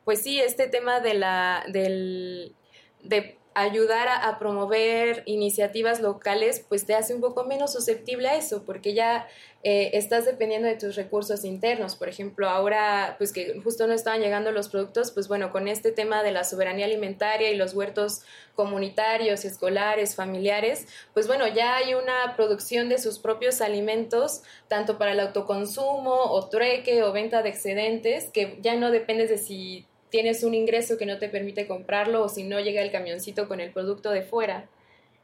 [0.04, 2.54] pues sí, este tema de la, del,
[3.02, 8.64] de ayudar a, promover iniciativas locales, pues te hace un poco menos susceptible a eso,
[8.64, 9.28] porque ya
[9.62, 11.94] eh, estás dependiendo de tus recursos internos.
[11.94, 15.92] Por ejemplo, ahora, pues que justo no estaban llegando los productos, pues bueno, con este
[15.92, 18.22] tema de la soberanía alimentaria y los huertos
[18.54, 25.12] comunitarios, escolares, familiares, pues bueno, ya hay una producción de sus propios alimentos, tanto para
[25.12, 30.44] el autoconsumo o trueque o venta de excedentes, que ya no dependes de si tienes
[30.44, 33.72] un ingreso que no te permite comprarlo o si no llega el camioncito con el
[33.72, 34.68] producto de fuera.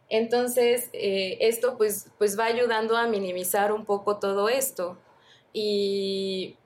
[0.08, 4.98] Entonces, eh, esto pues, pues va ayudando a minimizar un poco todo esto.
[5.52, 6.56] Y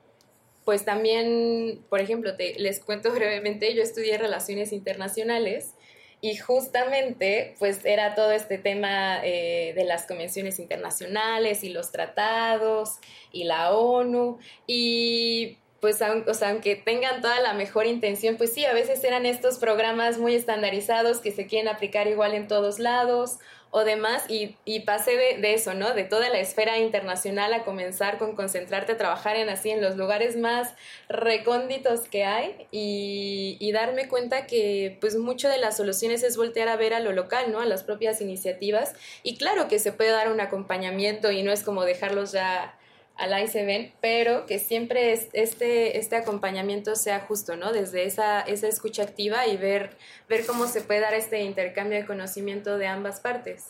[0.63, 5.73] pues también, por ejemplo, te, les cuento brevemente, yo estudié relaciones internacionales
[6.21, 12.91] y justamente pues era todo este tema eh, de las convenciones internacionales y los tratados
[13.33, 16.01] y la ONU y pues
[16.41, 21.19] aunque tengan toda la mejor intención, pues sí, a veces eran estos programas muy estandarizados
[21.19, 25.73] que se quieren aplicar igual en todos lados o demás, y, y pasé de, eso,
[25.73, 25.93] ¿no?
[25.93, 29.97] De toda la esfera internacional a comenzar con concentrarte a trabajar en así, en los
[29.97, 30.73] lugares más
[31.09, 36.69] recónditos que hay y, y darme cuenta que pues mucho de las soluciones es voltear
[36.69, 37.59] a ver a lo local, ¿no?
[37.59, 41.63] A las propias iniciativas y claro que se puede dar un acompañamiento y no es
[41.63, 42.77] como dejarlos ya
[43.15, 47.71] al se ven, pero que siempre este, este acompañamiento sea justo, ¿no?
[47.71, 49.97] Desde esa, esa escucha activa y ver,
[50.27, 53.67] ver cómo se puede dar este intercambio de conocimiento de ambas partes.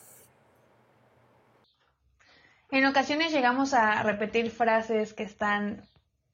[2.72, 5.88] En ocasiones llegamos a repetir frases que están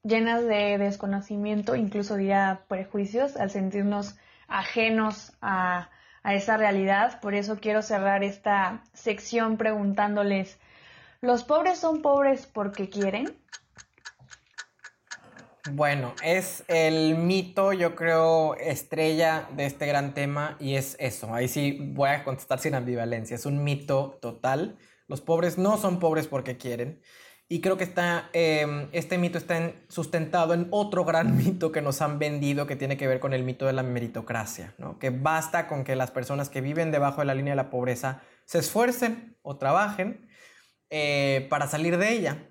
[0.04, 4.16] llenas de desconocimiento, incluso diría prejuicios, al sentirnos
[4.48, 5.90] ajenos a,
[6.24, 7.20] a esa realidad.
[7.20, 10.58] Por eso quiero cerrar esta sección preguntándoles,
[11.22, 13.38] ¿Los pobres son pobres porque quieren?
[15.74, 21.34] Bueno, es el mito, yo creo, estrella de este gran tema y es eso.
[21.34, 23.36] Ahí sí voy a contestar sin ambivalencia.
[23.36, 24.78] Es un mito total.
[25.08, 27.02] Los pobres no son pobres porque quieren.
[27.50, 32.02] Y creo que está, em, este mito está sustentado en otro gran mito que nos
[32.02, 35.00] han vendido que tiene que ver con el mito de la meritocracia, ¿no?
[35.00, 38.22] que basta con que las personas que viven debajo de la línea de la pobreza
[38.46, 40.29] se esfuercen o trabajen
[40.90, 42.50] eh, para salir de ella.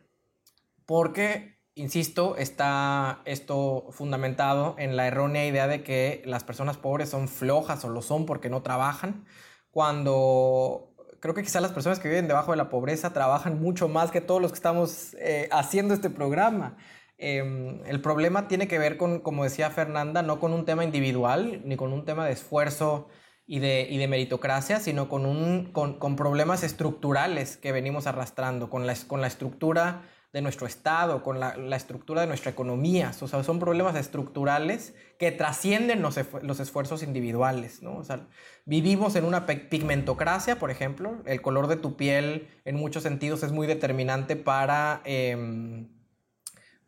[0.86, 7.28] Porque, insisto, está esto fundamentado en la errónea idea de que las personas pobres son
[7.28, 9.26] flojas o lo son porque no trabajan,
[9.70, 14.10] cuando creo que quizás las personas que viven debajo de la pobreza trabajan mucho más
[14.10, 16.76] que todos los que estamos eh, haciendo este programa.
[17.18, 21.62] Em, el problema tiene que ver con, como decía Fernanda, no con un tema individual
[21.64, 23.08] ni con un tema de esfuerzo
[23.48, 28.68] y de, y de meritocracia, sino con, un, con, con, problemas estructurales que venimos arrastrando,
[28.68, 30.02] con la, con la estructura
[30.34, 33.10] de nuestro Estado, con la, la, estructura de nuestra economía.
[33.22, 37.82] O sea, son problemas estructurales que trascienden los, los esfuerzos individuales.
[37.82, 37.96] ¿no?
[37.96, 38.26] O sea,
[38.66, 41.22] vivimos en una pigmentocracia, por ejemplo.
[41.24, 45.00] El color de tu piel en muchos sentidos es muy determinante para...
[45.06, 45.86] Eh,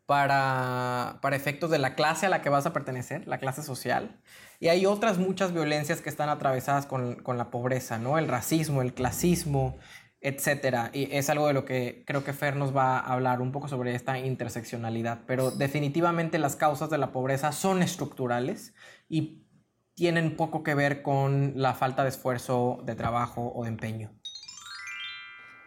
[0.05, 4.19] para, para, efectos de la clase a la que vas a pertenecer, la clase social.
[4.61, 8.19] Y hay otras muchas violencias que están atravesadas con, con la pobreza, ¿no?
[8.19, 9.79] El racismo, el clasismo,
[10.21, 10.91] etcétera.
[10.93, 13.67] Y es algo de lo que creo que Fer nos va a hablar un poco
[13.67, 15.21] sobre esta interseccionalidad.
[15.25, 18.75] Pero definitivamente las causas de la pobreza son estructurales
[19.09, 19.47] y
[19.95, 24.11] tienen poco que ver con la falta de esfuerzo, de trabajo o de empeño.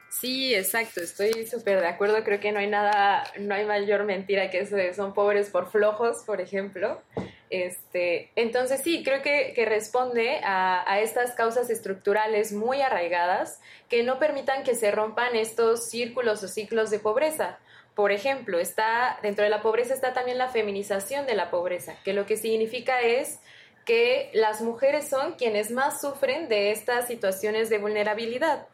[0.08, 2.22] Sí, exacto, estoy súper de acuerdo.
[2.22, 5.68] Creo que no hay nada, no hay mayor mentira que eso de son pobres por
[5.68, 7.02] flojos, por ejemplo.
[7.50, 14.18] Este, entonces sí, creo que, responde a, a, estas causas estructurales muy arraigadas que no
[14.18, 17.58] permitan que se rompan estos círculos o ciclos de pobreza.
[17.94, 22.12] Por ejemplo, está, dentro de la pobreza está también la feminización de la pobreza, que
[22.12, 23.38] lo que significa es
[23.84, 28.66] que las mujeres son quienes más sufren de estas situaciones de vulnerabilidad.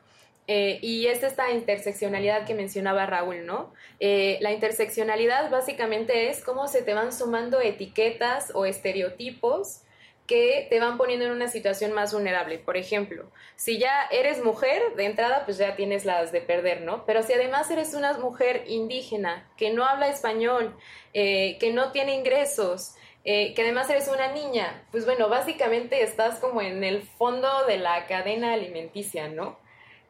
[0.52, 3.72] Eh, y es esta interseccionalidad que mencionaba Raúl, ¿no?
[4.00, 9.82] Eh, la interseccionalidad básicamente es cómo se te van sumando etiquetas o estereotipos
[10.26, 12.58] que te van poniendo en una situación más vulnerable.
[12.58, 17.04] Por ejemplo, si ya eres mujer, de entrada, pues ya tienes las de perder, ¿no?
[17.04, 20.76] Pero si además eres una mujer indígena, que no habla español,
[21.14, 26.62] eh, que no tiene ingresos, que además eres una niña, pues bueno, básicamente estás como
[26.62, 29.58] en el fondo de la cadena alimenticia, ¿no?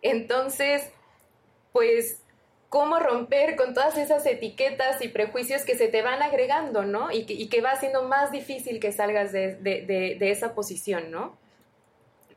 [0.02, 0.90] Entonces,
[1.72, 2.22] pues,
[2.70, 7.10] ¿cómo romper con todas esas etiquetas y prejuicios que se te van agregando, ¿no?
[7.10, 11.36] Y que, va siendo más difícil que salgas de, esa posición, ¿no?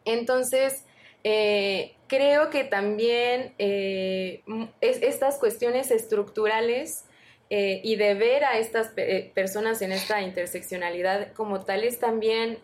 [0.06, 0.84] Entonces,
[1.23, 4.43] eh, creo que también eh,
[4.82, 7.06] estas cuestiones estructurales
[7.49, 8.89] eh, y de ver a estas
[9.34, 12.58] personas en esta interseccionalidad como tales también,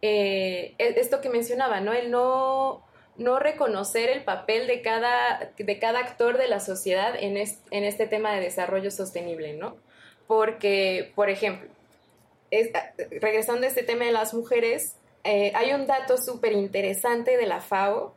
[0.00, 1.92] e, esto que mencionaba, ¿no?
[1.92, 2.85] El no
[3.18, 8.06] no reconocer el papel de cada, de cada actor de la sociedad en, en este
[8.06, 9.76] tema de desarrollo sostenible, ¿no?
[10.26, 11.68] Porque, por ejemplo,
[13.20, 17.60] regresando a este tema de las mujeres, eh, hay un dato súper interesante de la
[17.60, 18.14] FAO,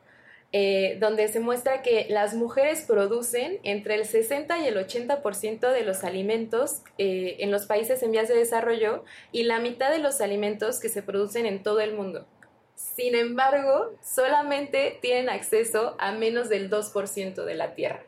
[0.51, 5.83] eh, donde se muestra que las mujeres producen entre el 60 y el 80% de
[5.83, 10.21] los alimentos eh, en los países en vías de desarrollo y la mitad de los
[10.21, 12.25] alimentos que se producen en todo el mundo.
[12.79, 18.03] Sin embargo, solamente tienen acceso a menos del 2% de la Tierra.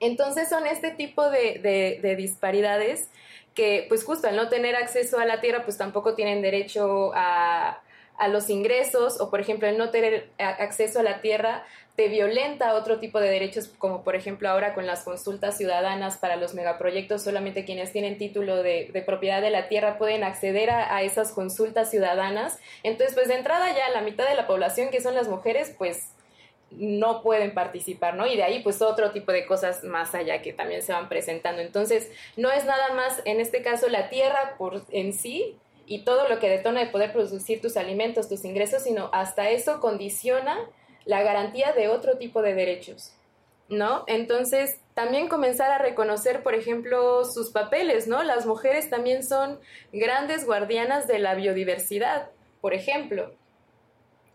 [0.00, 3.08] Entonces son este tipo de, disparidades
[3.54, 7.80] que, pues justo al no tener acceso a la Tierra, pues tampoco tienen derecho a,
[8.20, 11.64] a los ingresos o, por ejemplo, el no tener acceso a la tierra
[11.96, 16.36] te violenta otro tipo de derechos, como por ejemplo ahora con las consultas ciudadanas para
[16.36, 21.32] los megaproyectos, solamente quienes tienen título de, propiedad de la tierra pueden acceder a, esas
[21.32, 22.58] consultas ciudadanas.
[22.82, 26.08] Entonces, pues de entrada ya la mitad de la población, que son las mujeres, pues
[26.70, 28.26] no pueden participar, ¿no?
[28.26, 31.62] Y de ahí pues otro tipo de cosas más allá que también se van presentando.
[31.62, 35.56] Entonces, no es nada más, en este caso, la tierra por en sí
[35.90, 39.80] y todo lo que detona de poder producir tus alimentos, tus ingresos, sino hasta eso
[39.80, 40.56] condiciona
[41.04, 43.12] la garantía de otro tipo de derechos,
[43.68, 44.04] ¿no?
[44.06, 48.22] Entonces, también comenzar a reconocer, por ejemplo, sus papeles, ¿no?
[48.22, 49.58] Las mujeres también son
[49.92, 53.32] grandes guardianas de la biodiversidad, por ejemplo.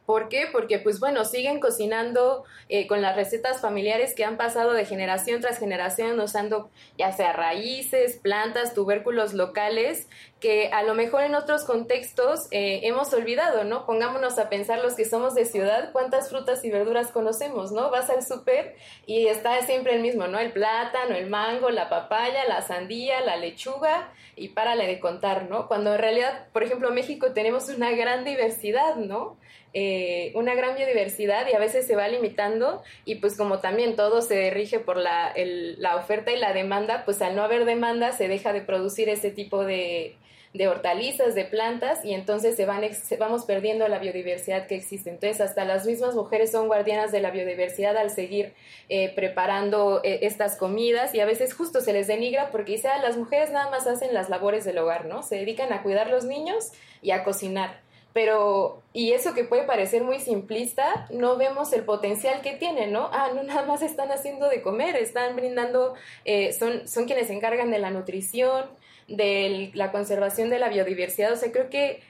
[0.05, 0.47] ¿Por qué?
[0.51, 5.41] Porque, pues bueno, siguen cocinando eh, con las recetas familiares que han pasado de generación
[5.41, 10.07] tras generación, usando ya sea raíces, plantas, tubérculos locales,
[10.39, 13.87] que a lo mejor en otros contextos eh, hemos olvidado, ¿no?
[13.87, 17.89] Pongámonos a pensar los que somos de ciudad, cuántas frutas y verduras conocemos, ¿no?
[17.89, 18.75] Vas al súper
[19.07, 20.37] y está siempre el mismo, ¿no?
[20.37, 25.67] El plátano, el mango, la papaya, la sandía, la lechuga y párale de contar, ¿no?
[25.67, 29.37] Cuando en realidad, por ejemplo, en México tenemos una gran diversidad, ¿no?
[29.77, 34.21] Eh, una gran biodiversidad y a veces se va limitando y pues como también todo
[34.21, 38.29] se rige por la, la oferta y la demanda, pues al no haber demanda se
[38.29, 40.15] deja de producir ese tipo de,
[40.53, 42.83] de hortalizas, de plantas, y entonces se van,
[43.19, 45.09] vamos perdiendo la biodiversidad que existe.
[45.09, 48.53] Entonces, hasta las mismas mujeres son guardianas de la biodiversidad al seguir
[48.87, 53.01] eh, preparando eh, estas comidas, y a veces justo se les denigra porque dice, ah,
[53.01, 55.23] las mujeres nada más hacen las labores del hogar, ¿no?
[55.23, 57.83] Se dedican a cuidar los niños y a cocinar
[58.15, 63.09] pero y eso que puede parecer muy simplista, no vemos el potencial que tiene, ¿no?
[63.11, 67.33] Ah, no nada más están haciendo de comer, están brindando, eh, son, son quienes se
[67.33, 68.67] encargan de la nutrición,
[69.09, 72.03] de la conservación de la biodiversidad, o sea, creo que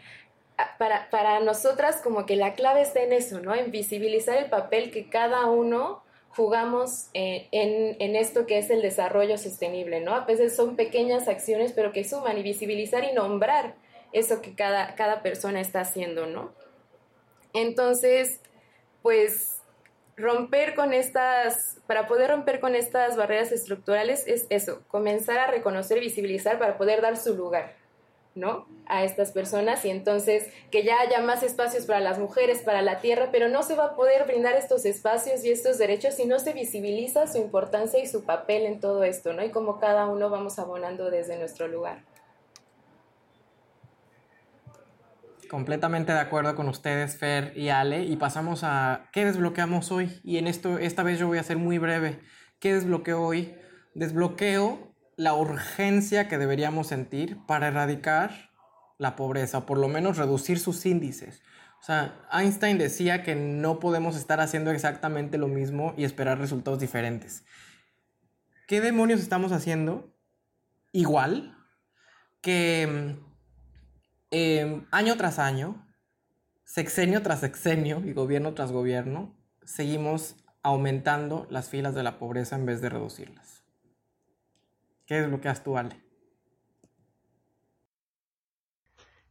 [0.59, 3.55] ah, para, para nosotras como que la clave está en eso, ¿no?
[3.55, 8.83] En visibilizar el papel que cada uno jugamos eh, en, en, esto que es el
[8.83, 10.13] desarrollo sostenible, ¿no?
[10.13, 13.73] A veces son pequeñas acciones, pero que suman y visibilizar y nombrar
[14.15, 16.54] eso que cada, cada persona está haciendo, ¿no?
[17.54, 18.39] Entonces,
[19.01, 19.58] pues
[20.15, 25.99] romper con estas, para poder romper con estas barreras estructurales es eso, comenzar a reconocer,
[25.99, 27.73] visibilizar para poder dar su lugar,
[28.36, 28.65] ¿no?
[28.86, 33.01] A estas personas y entonces que ya haya más espacios para las mujeres, para la
[33.01, 36.39] tierra, pero no se va a poder brindar estos espacios y estos derechos si no
[36.39, 39.43] se visibiliza su importancia y su papel en todo esto, ¿no?
[39.43, 42.14] Y como cada uno vamos abonando desde nuestro lugar.
[45.49, 48.03] Completamente de acuerdo con ustedes, Fer y Ale.
[48.03, 50.19] Y pasamos a qué desbloqueamos hoy.
[50.23, 52.19] Y en esto, esta vez yo voy a ser muy breve.
[52.60, 53.56] ¿Qué desbloqueo hoy?
[53.93, 58.52] Desbloqueo la urgencia que deberíamos sentir para erradicar
[58.98, 61.41] la pobreza, o por lo menos reducir sus índices.
[61.81, 66.79] O sea, Einstein decía que no podemos estar haciendo exactamente lo mismo y esperar resultados
[66.79, 67.46] diferentes.
[68.67, 70.12] ¿Qué demonios estamos haciendo?
[70.91, 71.58] Igual
[72.41, 73.17] que
[74.36, 75.88] em, año tras año,
[76.65, 79.33] sexenio tras sexenio y gobierno tras gobierno,
[79.63, 83.63] seguimos aumentando las filas de la pobreza en vez de reducirlas.
[85.06, 85.96] ¿Qué es lo que haces tú, Ale?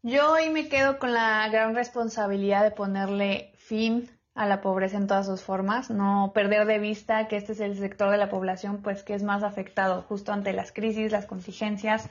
[0.03, 5.07] Yo hoy me quedo con la gran responsabilidad de ponerle fin a la pobreza en
[5.07, 8.83] todas sus formas, no perder de vista que este es el sector de la población
[8.83, 12.09] pues que es más afectado justo ante las crisis, las contingencias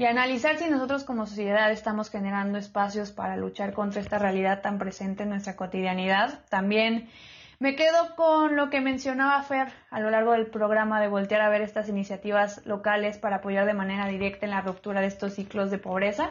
[0.00, 4.78] y analizar si nosotros como sociedad estamos generando espacios para luchar contra esta realidad tan
[4.78, 6.40] presente en nuestra cotidianidad.
[6.48, 7.10] También
[7.58, 11.50] me quedo con lo que mencionaba Fer a lo largo del programa de voltear a
[11.50, 15.70] ver estas iniciativas locales para apoyar de manera directa en la ruptura de estos ciclos
[15.70, 16.30] de pobreza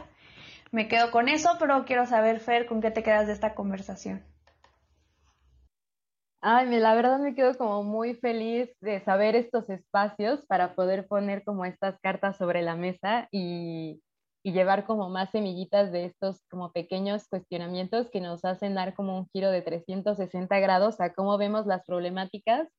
[0.71, 4.21] me quedo con eso, pero quiero saber, Fer, ¿con qué te quedas de esta conversación?
[6.41, 11.43] Ay, la verdad me quedo como muy feliz de saber estos espacios para poder poner
[11.43, 14.01] como estas cartas sobre la mesa y,
[14.43, 19.17] y llevar como más semillitas de estos como pequeños cuestionamientos que nos hacen dar como
[19.17, 22.69] un giro de 360 grados a cómo vemos las problemáticas.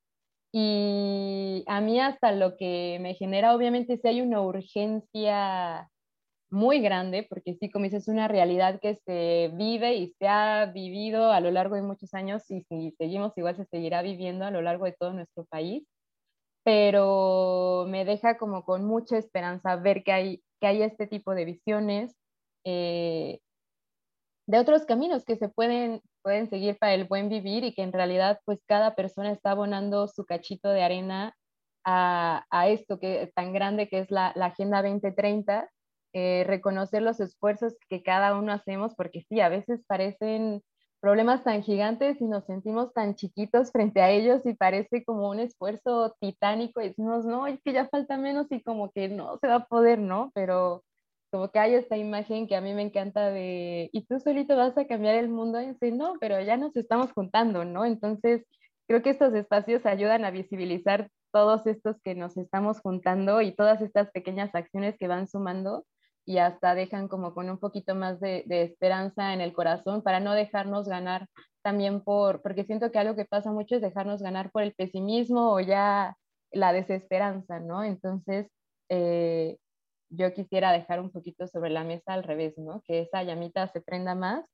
[0.53, 5.89] Y a mí hasta lo que me genera, obviamente, si hay una urgencia
[6.51, 10.67] muy grande, porque sí, como dices, es una realidad que se vive y se ha
[10.67, 14.51] vivido a lo largo de muchos años y si seguimos igual se seguirá viviendo a
[14.51, 15.87] lo largo de todo nuestro país,
[16.65, 21.45] pero me deja como con mucha esperanza ver que hay, que hay este tipo de
[21.45, 22.17] visiones,
[22.65, 23.41] eh,
[24.47, 27.93] de otros caminos que se pueden, pueden seguir para el buen vivir y que en
[27.93, 31.35] realidad pues cada persona está abonando su cachito de arena
[31.85, 35.71] a, a esto que tan grande que es la, la Agenda 2030
[36.13, 40.63] eh, reconocer los esfuerzos que cada uno hacemos, porque sí, a veces parecen
[41.01, 45.41] problemas tan gigantes y nos sentimos tan chiquitos frente a ellos y parece como un
[45.41, 49.49] esfuerzo titánico y decimos, no, es que ya falta menos y como que no se
[49.49, 50.31] va a poder, ¿no?
[50.35, 50.85] Pero
[51.31, 54.77] como que hay esta imagen que a mí me encanta de, y tú solito vas
[54.77, 57.85] a cambiar el mundo y dice, no, pero ya nos estamos juntando, ¿no?
[57.85, 58.45] Entonces,
[58.89, 63.81] creo que estos espacios ayudan a visibilizar todos estos que nos estamos juntando y todas
[63.81, 65.87] estas pequeñas acciones que van sumando
[66.31, 70.33] y hasta dejan como con un poquito más de, esperanza en el corazón para no
[70.33, 71.27] dejarnos ganar
[71.61, 75.53] también por, porque siento que algo que pasa mucho es dejarnos ganar por el pesimismo
[75.53, 76.17] o ya
[76.53, 77.83] la desesperanza, ¿no?
[77.83, 78.47] Entonces,
[78.89, 79.57] eh,
[80.09, 82.81] yo quisiera dejar un poquito sobre la mesa al revés, ¿no?
[82.87, 84.45] Que esa llamita se prenda más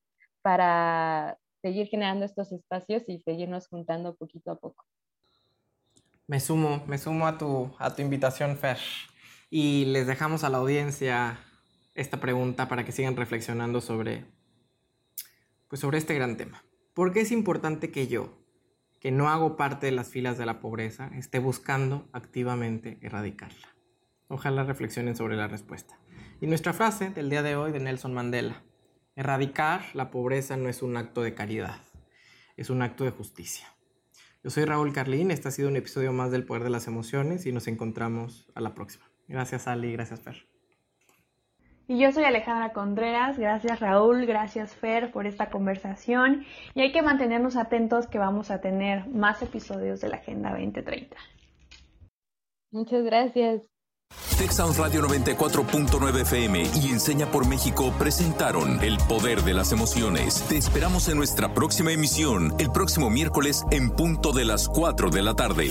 [0.41, 4.83] para seguir generando estos espacios y seguirnos juntando poquito a poco.
[6.27, 8.79] Me sumo, me sumo a tu, a tu invitación, Fer.
[9.51, 11.39] Y les dejamos a la audiencia
[11.97, 14.27] esta pregunta para que sigan reflexionando sobre,
[15.69, 16.63] pues sobre este gran tema.
[16.95, 18.39] ¿Por qué es importante que yo,
[19.01, 23.75] que no hago parte de las filas de la pobreza, esté buscando activamente erradicarla?
[24.29, 25.99] Ojalá reflexionen sobre la respuesta.
[26.41, 28.63] Y nuestra frase del día de hoy de Nelson Mandela,
[29.15, 31.81] erradicar la pobreza no es un acto de caridad,
[32.57, 33.75] es un acto de justicia.
[34.45, 37.47] Yo soy Raúl Carlín, este ha sido un episodio más del Poder de las Emociones
[37.47, 39.07] y nos encontramos a la próxima.
[39.29, 40.56] Gracias Ali, gracias Fer.
[41.89, 47.01] Y yo soy Alejandra Contreras, gracias Raúl, gracias Fer por esta conversación y hay que
[47.01, 51.17] mantenernos atentos que vamos a tener más episodios de la Agenda 2030.
[52.73, 53.63] Muchas gracias.
[54.39, 60.45] Texas Radio 94.9 FM y Enseña por México presentaron El Poder de las Emociones.
[60.49, 65.23] Te esperamos en nuestra próxima emisión, el próximo miércoles en punto de las 4 de
[65.23, 65.71] la tarde.